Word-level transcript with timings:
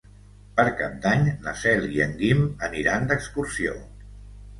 Per 0.59 0.63
Cap 0.77 0.95
d'Any 1.03 1.27
na 1.47 1.53
Cel 1.63 1.85
i 1.97 2.01
en 2.05 2.15
Guim 2.21 2.41
aniran 2.69 3.07
d'excursió. 3.13 3.77